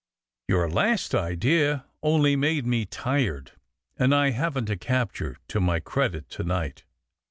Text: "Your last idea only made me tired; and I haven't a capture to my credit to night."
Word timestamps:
"Your 0.47 0.67
last 0.67 1.13
idea 1.13 1.85
only 2.01 2.35
made 2.35 2.65
me 2.65 2.85
tired; 2.87 3.51
and 3.99 4.15
I 4.15 4.31
haven't 4.31 4.71
a 4.71 4.75
capture 4.75 5.37
to 5.49 5.59
my 5.61 5.79
credit 5.79 6.27
to 6.31 6.43
night." 6.43 6.85